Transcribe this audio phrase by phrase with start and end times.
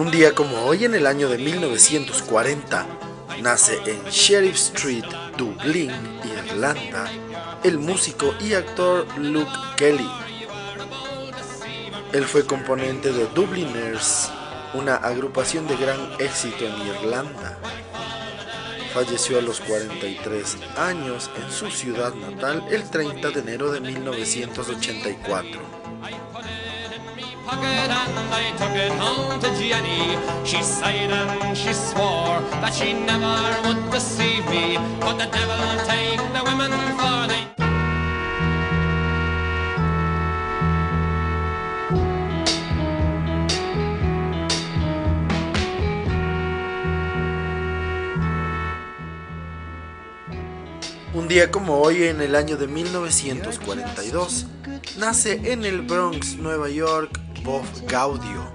[0.00, 2.86] Un día como hoy, en el año de 1940,
[3.42, 5.04] nace en Sheriff Street,
[5.36, 5.92] Dublín,
[6.24, 7.04] Irlanda,
[7.62, 10.10] el músico y actor Luke Kelly.
[12.14, 14.30] Él fue componente de Dubliners,
[14.72, 17.58] una agrupación de gran éxito en Irlanda.
[18.94, 25.79] Falleció a los 43 años en su ciudad natal el 30 de enero de 1984
[27.50, 30.04] pocket and I took it home to Jenny.
[30.46, 34.78] She sighed and she swore that she never would deceive me.
[35.00, 37.19] But the devil take the women for
[51.30, 54.46] día como hoy, en el año de 1942,
[54.98, 58.50] nace en el Bronx, Nueva York, Bob Gaudio.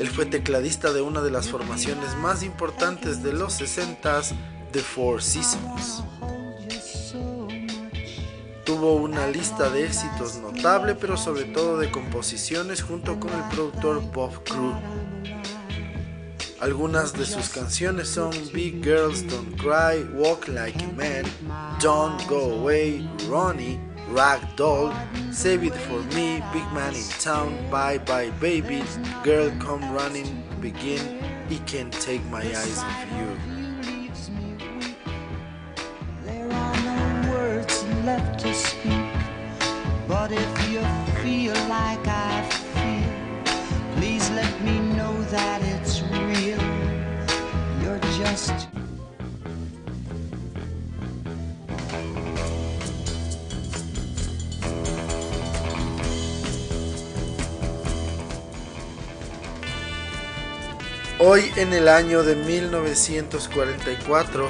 [0.00, 4.32] Él fue tecladista de una de las formaciones más importantes de los 60s,
[4.72, 6.02] The Four Seasons.
[8.64, 14.00] Tuvo una lista de éxitos notable, pero sobre todo de composiciones junto con el productor
[14.10, 14.72] Bob Crew.
[16.60, 21.24] Algunas de sus canciones son Big Girls Don't Cry, Walk Like a Man,
[21.82, 24.90] Don't Go Away, Ronnie, Rag Doll,
[25.30, 28.82] Save It For Me, Big Man in Town, Bye Bye Baby,
[29.22, 33.55] Girl Come Running, Begin, He Can't Take My Eyes Off You.
[61.28, 64.48] Hoy en el año de 1944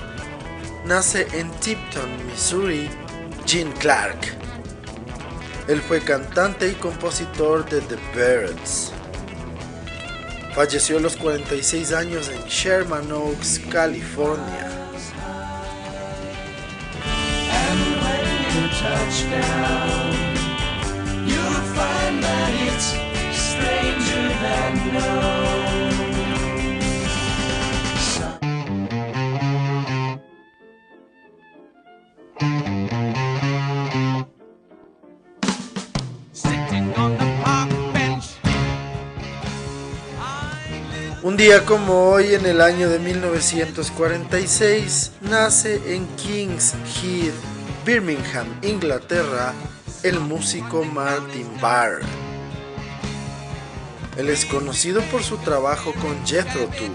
[0.84, 2.90] nace en Tipton, Missouri,
[3.46, 4.18] Gene Clark.
[5.68, 8.92] Él fue cantante y compositor de The Birds.
[10.54, 14.70] Falleció a los 46 años en Sherman Oaks, California.
[41.64, 47.34] Como hoy, en el año de 1946, nace en Kings Heath,
[47.84, 49.54] Birmingham, Inglaterra,
[50.02, 52.00] el músico Martin Barr.
[54.16, 56.90] Él es conocido por su trabajo con Jethro Tull.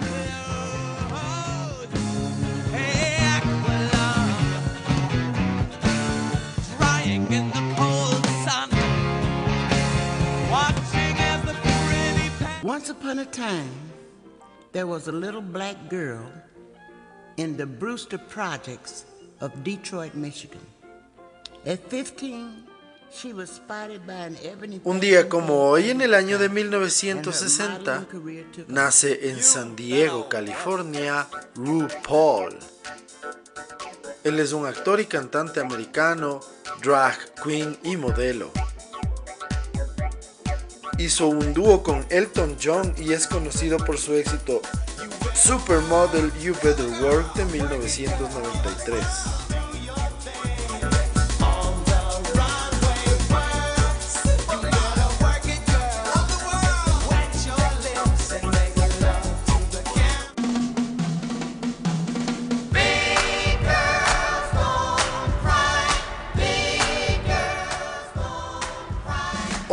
[12.64, 13.91] Once upon a time,
[14.72, 16.26] there was a little black girl
[17.38, 19.06] in the Brewster Projects
[19.40, 20.62] of Detroit, Michigan.
[21.66, 22.64] At 15,
[23.12, 28.08] she was spotted by an ebony Un día como hoy, en el año de 1960,
[28.68, 32.58] nace en San Diego, California, RuPaul.
[34.24, 36.40] Él es un actor y cantante americano,
[36.82, 38.52] drag queen y modelo.
[41.02, 44.62] Hizo un dúo con Elton John y es conocido por su éxito
[45.34, 49.41] Supermodel You Better Work de 1993.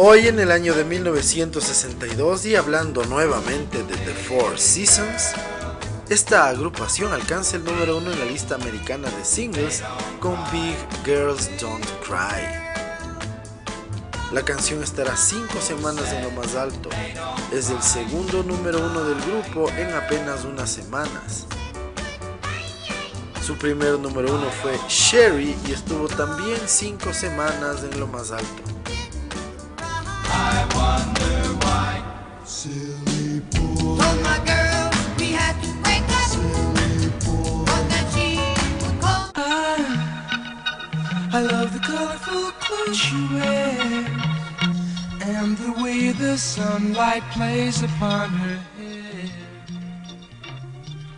[0.00, 5.32] Hoy en el año de 1962 y hablando nuevamente de The Four Seasons,
[6.08, 9.82] esta agrupación alcanza el número uno en la lista americana de singles
[10.20, 12.44] con Big Girls Don't Cry.
[14.32, 16.90] La canción estará cinco semanas en lo más alto.
[17.52, 21.48] Es el segundo número uno del grupo en apenas unas semanas.
[23.44, 28.68] Su primer número uno fue Sherry y estuvo también cinco semanas en lo más alto.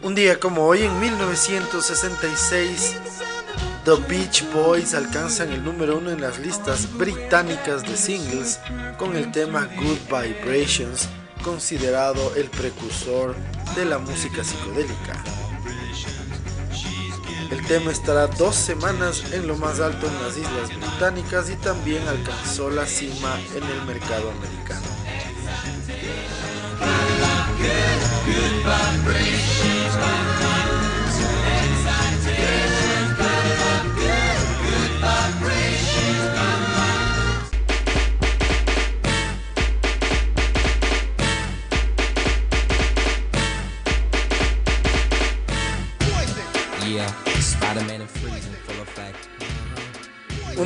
[0.03, 2.97] Un día como hoy en 1966,
[3.85, 8.61] The Beach Boys alcanzan el número uno en las listas británicas de singles
[8.99, 11.09] con el tema Good Vibrations,
[11.43, 13.35] considerado el precursor
[13.75, 15.25] de la música psicodélica.
[17.51, 22.07] El tema estará dos semanas en lo más alto en las Islas Británicas y también
[22.07, 24.87] alcanzó la cima en el mercado americano.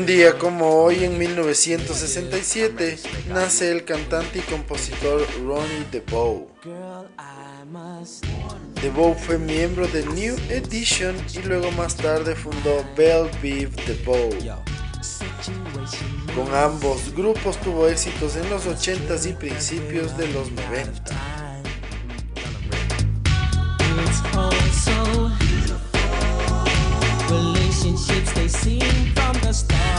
[0.04, 2.98] Un día como hoy en 1967
[3.28, 6.46] nace el cantante y compositor Ronnie DeVoe.
[8.82, 14.52] DeVoe fue miembro de New Edition y luego más tarde fundó Belle Vive DeVoe.
[16.36, 21.14] Con ambos grupos tuvo éxitos en los 80s y principios de los 90.
[28.76, 29.93] Un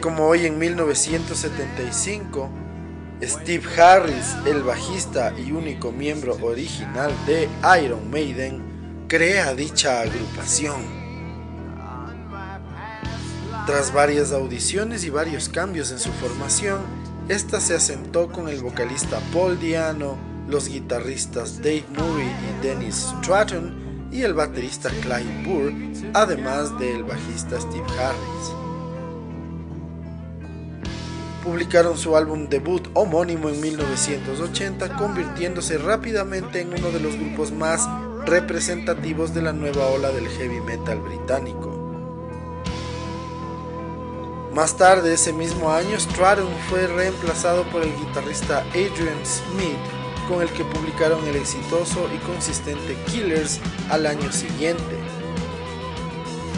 [0.00, 2.48] como hoy en 1975,
[3.20, 7.48] Steve Harris, el bajista y único miembro original de
[7.82, 8.62] Iron Maiden,
[9.08, 10.82] crea dicha agrupación.
[13.66, 16.80] Tras varias audiciones y varios cambios en su formación,
[17.28, 20.16] esta se asentó con el vocalista Paul Diano,
[20.48, 25.72] los guitarristas Dave Murray y Dennis Stratton y el baterista Clyde Burr,
[26.14, 28.61] además del bajista Steve Harris.
[31.42, 37.88] Publicaron su álbum debut homónimo en 1980, convirtiéndose rápidamente en uno de los grupos más
[38.24, 41.82] representativos de la nueva ola del heavy metal británico.
[44.54, 49.78] Más tarde ese mismo año, Stratton fue reemplazado por el guitarrista Adrian Smith,
[50.28, 53.60] con el que publicaron el exitoso y consistente Killers
[53.90, 54.96] al año siguiente.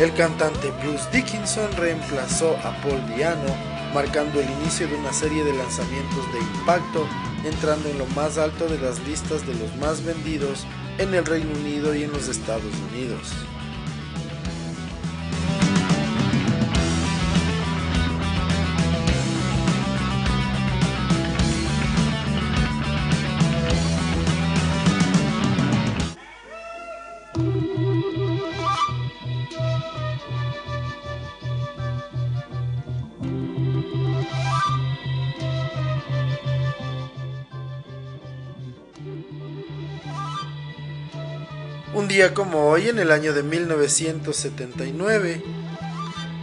[0.00, 5.52] El cantante Bruce Dickinson reemplazó a Paul Diano, marcando el inicio de una serie de
[5.52, 7.06] lanzamientos de impacto,
[7.44, 10.67] entrando en lo más alto de las listas de los más vendidos
[10.99, 13.32] en el Reino Unido y en los Estados Unidos.
[42.15, 45.43] Día como hoy, en el año de 1979,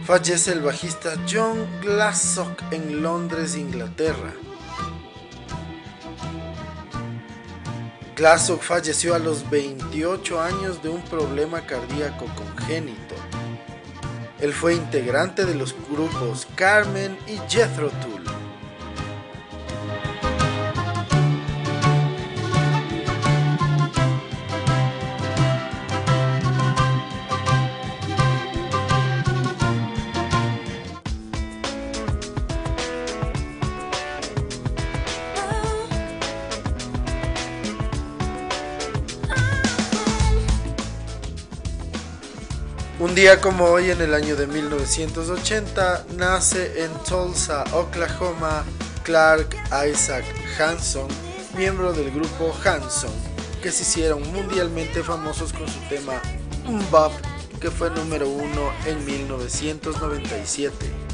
[0.04, 4.34] fallece el bajista John Glassock en Londres, Inglaterra.
[8.14, 13.14] Glassock falleció a los 28 años de un problema cardíaco congénito.
[14.40, 18.21] Él fue integrante de los grupos Carmen y Jethro Tull.
[43.40, 48.64] Como hoy, en el año de 1980, nace en Tulsa, Oklahoma,
[49.04, 49.56] Clark
[49.88, 50.24] Isaac
[50.58, 51.06] Hanson,
[51.56, 53.12] miembro del grupo Hanson,
[53.62, 56.20] que se hicieron mundialmente famosos con su tema
[56.90, 57.12] Bop,
[57.60, 61.11] que fue número uno en 1997.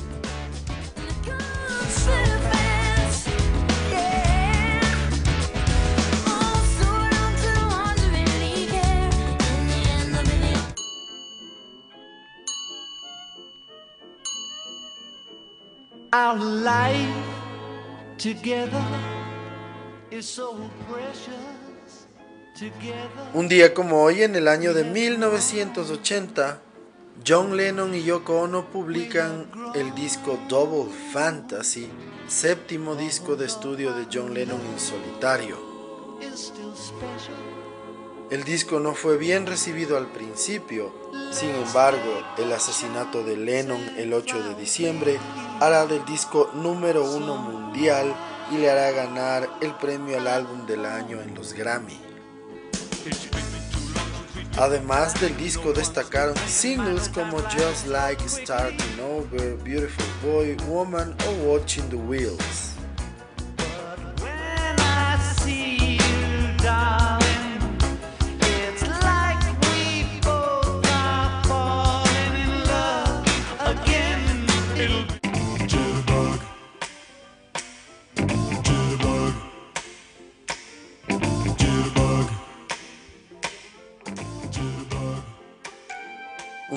[16.11, 17.13] Our life
[18.17, 18.83] together
[20.11, 20.57] is so
[20.91, 22.07] precious.
[23.35, 26.61] Un día como hoy, en el año de 1980,
[27.27, 31.91] John Lennon y Yoko Ono publican el disco Double Fantasy,
[32.27, 35.59] séptimo disco de estudio de John Lennon en solitario.
[38.31, 40.91] El disco no fue bien recibido al principio,
[41.33, 45.21] sin embargo, el asesinato de Lennon el 8 de diciembre
[45.61, 48.15] hará del disco número uno mundial
[48.51, 52.01] y le hará ganar el premio al álbum del año en los Grammy.
[54.57, 61.89] Además del disco destacaron singles como Just Like Starting Over, Beautiful Boy, Woman o Watching
[61.91, 62.78] the Wheels.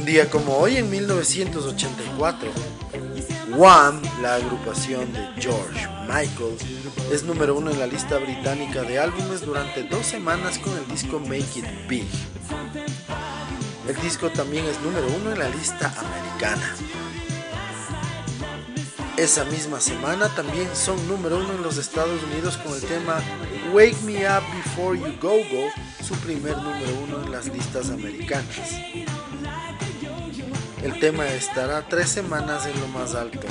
[0.02, 2.52] Un día como hoy, en 1984,
[3.56, 6.58] Wham, la agrupación de George Michael,
[7.12, 11.20] es número uno en la lista británica de álbumes durante dos semanas con el disco
[11.20, 12.08] Make It Big.
[13.88, 16.76] El disco también es número uno en la lista americana.
[19.18, 23.22] Esa misma semana también son número uno en los Estados Unidos con el tema
[23.72, 25.70] Wake Me Up Before You Go Go,
[26.04, 29.11] su primer número uno en las listas americanas.
[30.84, 33.48] El tema estará tres semanas en lo más alto.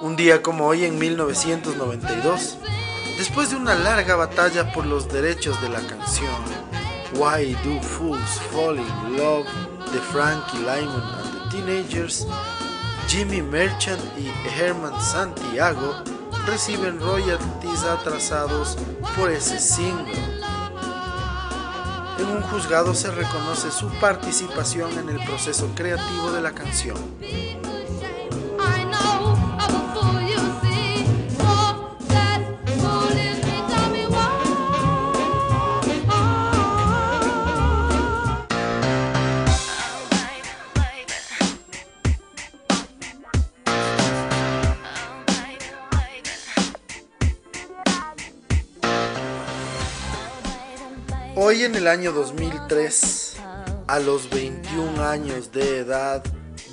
[0.00, 2.58] Un día como hoy en 1992,
[3.38, 6.34] Después de una larga batalla por los derechos de la canción
[7.14, 9.46] Why Do Fools Fall in Love
[9.92, 12.26] de Frankie Lyman and the Teenagers,
[13.06, 14.28] Jimmy Merchant y
[14.58, 16.02] Herman Santiago
[16.46, 18.76] reciben royalties atrasados
[19.16, 20.18] por ese single.
[22.18, 26.96] En un juzgado se reconoce su participación en el proceso creativo de la canción.
[51.48, 53.36] Hoy en el año 2003,
[53.86, 56.22] a los 21 años de edad,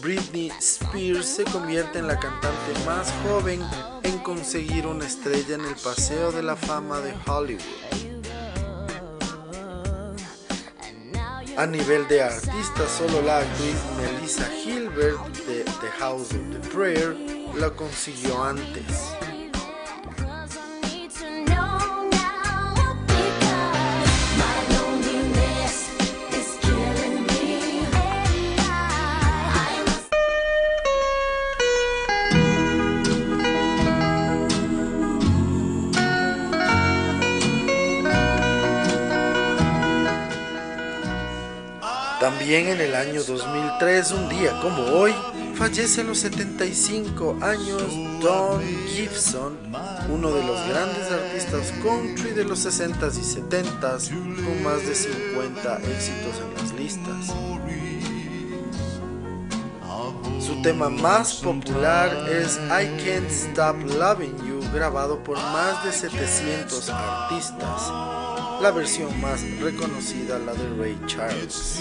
[0.01, 3.61] Britney Spears se convierte en la cantante más joven
[4.03, 7.63] en conseguir una estrella en el Paseo de la Fama de Hollywood.
[11.55, 17.15] A nivel de artista, solo la actriz Melissa Gilbert de The House of the Prayer
[17.57, 19.15] la consiguió antes.
[42.45, 45.11] También en el año 2003, un día como hoy,
[45.55, 47.81] fallece a los 75 años
[48.21, 49.57] Don Gibson,
[50.11, 54.09] uno de los grandes artistas country de los 60s y 70s,
[54.45, 57.33] con más de 50 éxitos en las listas.
[60.39, 66.91] Su tema más popular es I Can't Stop Loving You, grabado por más de 700
[66.91, 67.91] artistas.
[68.61, 71.79] La versión más reconocida, la de Ray Charles.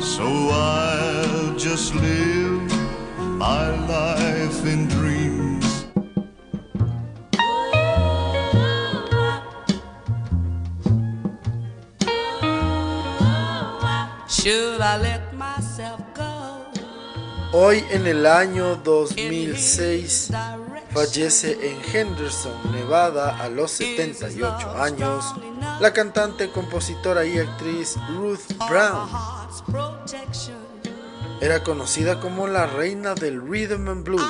[0.00, 2.70] So I'll just live
[3.38, 5.86] my life in dreams.
[14.28, 16.64] Should I let myself go?
[17.52, 20.30] Hoy en el año 2006
[20.94, 25.34] fallece en Henderson, Nevada, a los 78 años,
[25.80, 29.08] la cantante, compositora y actriz Ruth Brown.
[31.40, 34.22] Era conocida como la reina del rhythm and blues.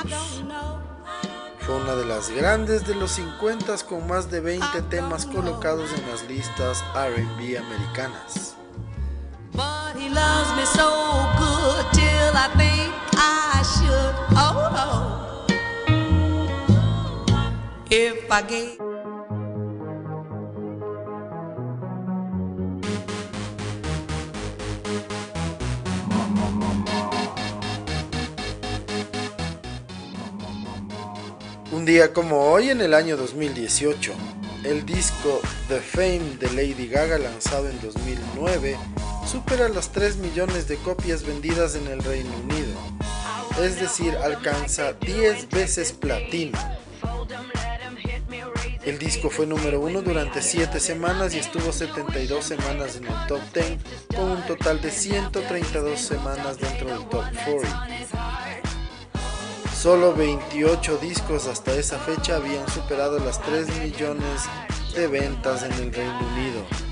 [1.60, 6.10] Fue una de las grandes de los 50 con más de 20 temas colocados en
[6.10, 8.56] las listas RB americanas.
[31.70, 34.12] Un día como hoy en el año 2018,
[34.64, 38.76] el disco The Fame de Lady Gaga lanzado en 2009
[39.24, 42.76] supera las 3 millones de copias vendidas en el Reino Unido,
[43.62, 46.58] es decir, alcanza 10 veces platino.
[48.86, 53.40] El disco fue número uno durante 7 semanas y estuvo 72 semanas en el top
[53.54, 53.78] 10,
[54.14, 57.88] con un total de 132 semanas dentro del top 40.
[59.74, 64.42] Solo 28 discos hasta esa fecha habían superado las 3 millones
[64.94, 66.83] de ventas en el Reino Unido.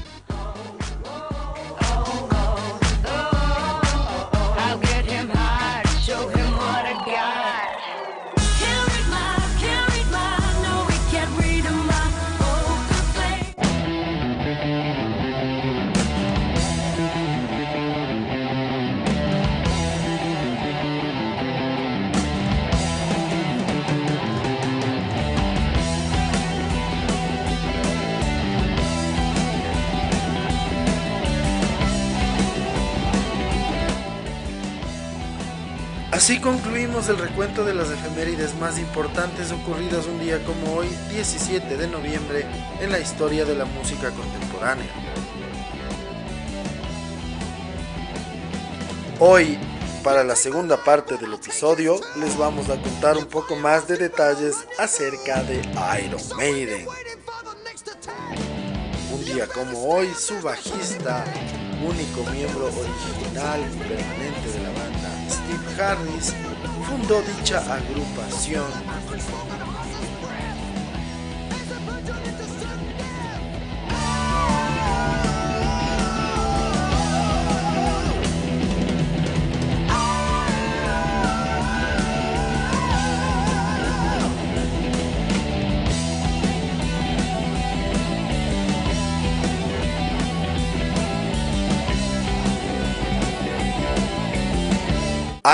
[36.22, 41.76] Así concluimos el recuento de las efemérides más importantes ocurridas un día como hoy, 17
[41.76, 42.46] de noviembre,
[42.80, 44.86] en la historia de la música contemporánea.
[49.18, 49.58] Hoy,
[50.04, 54.64] para la segunda parte del episodio, les vamos a contar un poco más de detalles
[54.78, 55.56] acerca de
[56.04, 56.86] Iron Maiden.
[59.12, 61.24] Un día como hoy, su bajista,
[61.84, 66.34] único miembro original y permanente de la banda, Steve Harris,
[66.88, 68.70] fundó dicha agrupación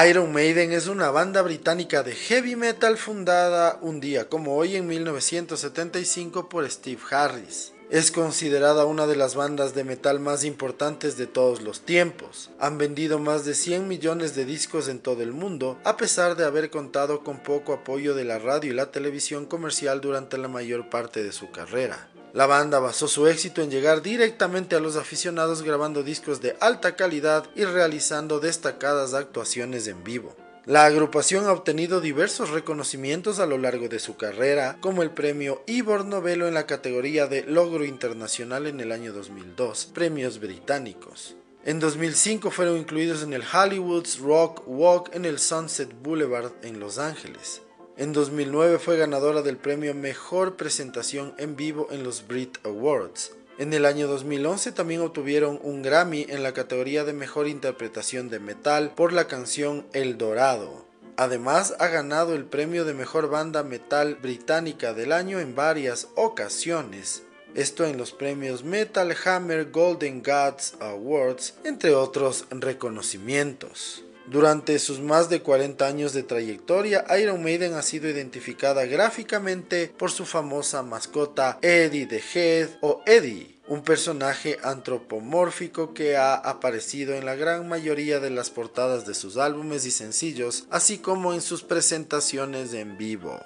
[0.07, 4.87] Iron Maiden es una banda británica de heavy metal fundada un día como hoy en
[4.87, 7.73] 1975 por Steve Harris.
[7.89, 12.51] Es considerada una de las bandas de metal más importantes de todos los tiempos.
[12.61, 16.45] Han vendido más de 100 millones de discos en todo el mundo, a pesar de
[16.45, 20.91] haber contado con poco apoyo de la radio y la televisión comercial durante la mayor
[20.91, 22.11] parte de su carrera.
[22.35, 26.95] La banda basó su éxito en llegar directamente a los aficionados grabando discos de alta
[26.95, 30.37] calidad y realizando destacadas actuaciones en vivo.
[30.67, 35.63] La agrupación ha obtenido diversos reconocimientos a lo largo de su carrera, como el premio
[35.67, 41.37] Ivor Novello en la categoría de Logro Internacional en el año 2002, premios británicos.
[41.65, 46.99] En 2005 fueron incluidos en el Hollywood's Rock Walk en el Sunset Boulevard en Los
[46.99, 47.63] Ángeles.
[47.99, 53.33] En 2009 fue ganadora del premio Mejor Presentación en Vivo en los Brit Awards.
[53.59, 58.39] En el año 2011 también obtuvieron un Grammy en la categoría de Mejor Interpretación de
[58.39, 60.87] Metal por la canción El Dorado.
[61.17, 67.25] Además ha ganado el premio de Mejor Banda Metal Británica del año en varias ocasiones.
[67.57, 74.05] Esto en los premios Metal Hammer Golden Gods Awards, entre otros reconocimientos.
[74.31, 80.11] Durante sus más de 40 años de trayectoria, Iron Maiden ha sido identificada gráficamente por
[80.11, 87.25] su famosa mascota Eddie the Head o Eddie, un personaje antropomórfico que ha aparecido en
[87.25, 91.63] la gran mayoría de las portadas de sus álbumes y sencillos, así como en sus
[91.63, 93.41] presentaciones en vivo.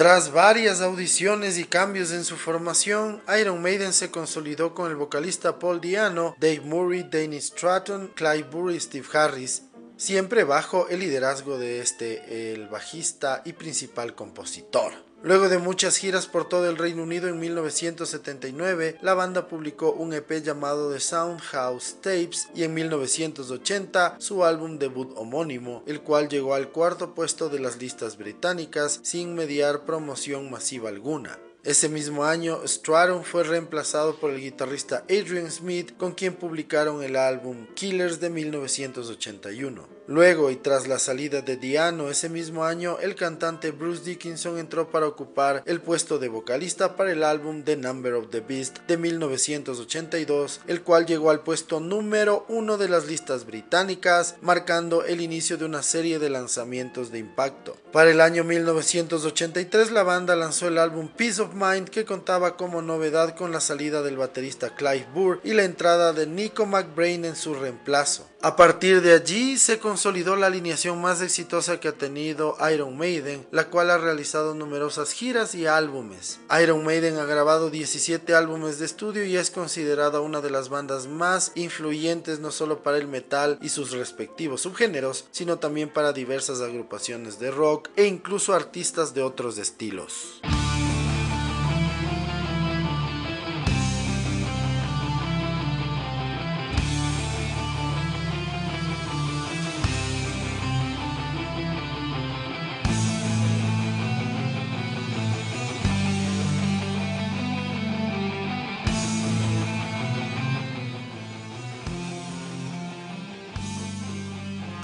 [0.00, 5.58] Tras varias audiciones y cambios en su formación, Iron Maiden se consolidó con el vocalista
[5.58, 9.64] Paul Diano, Dave Murray, Danny Stratton, Clive Burry y Steve Harris,
[9.98, 15.09] siempre bajo el liderazgo de este, el bajista y principal compositor.
[15.22, 20.14] Luego de muchas giras por todo el Reino Unido en 1979, la banda publicó un
[20.14, 26.54] EP llamado The Soundhouse Tapes y en 1980 su álbum debut homónimo, el cual llegó
[26.54, 31.38] al cuarto puesto de las listas británicas sin mediar promoción masiva alguna.
[31.62, 37.16] Ese mismo año, Stratton fue reemplazado por el guitarrista Adrian Smith, con quien publicaron el
[37.16, 39.99] álbum Killers de 1981.
[40.10, 44.90] Luego y tras la salida de Diano ese mismo año, el cantante Bruce Dickinson entró
[44.90, 48.96] para ocupar el puesto de vocalista para el álbum The Number of the Beast de
[48.96, 55.58] 1982, el cual llegó al puesto número uno de las listas británicas, marcando el inicio
[55.58, 57.76] de una serie de lanzamientos de impacto.
[57.92, 62.82] Para el año 1983 la banda lanzó el álbum Peace of Mind que contaba como
[62.82, 67.36] novedad con la salida del baterista Clive Burr y la entrada de Nico McBrain en
[67.36, 68.26] su reemplazo.
[68.42, 73.46] A partir de allí se consolidó la alineación más exitosa que ha tenido Iron Maiden,
[73.50, 76.40] la cual ha realizado numerosas giras y álbumes.
[76.62, 81.06] Iron Maiden ha grabado 17 álbumes de estudio y es considerada una de las bandas
[81.06, 86.62] más influyentes no solo para el metal y sus respectivos subgéneros, sino también para diversas
[86.62, 90.40] agrupaciones de rock e incluso artistas de otros estilos.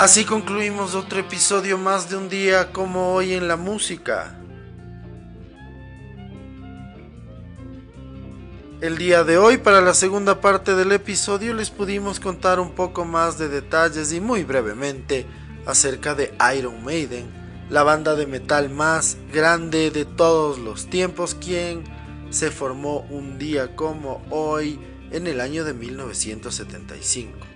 [0.07, 4.39] Así concluimos otro episodio más de un día como hoy en la música.
[8.81, 13.05] El día de hoy, para la segunda parte del episodio, les pudimos contar un poco
[13.05, 15.27] más de detalles y muy brevemente
[15.67, 17.27] acerca de Iron Maiden,
[17.69, 21.83] la banda de metal más grande de todos los tiempos, quien
[22.31, 24.79] se formó un día como hoy
[25.11, 27.56] en el año de 1975.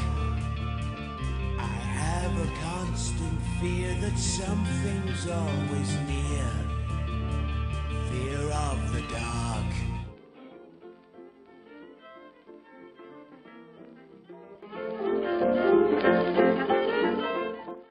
[2.41, 6.49] the constant fear that something's always near.
[8.09, 9.90] Fear of the dark.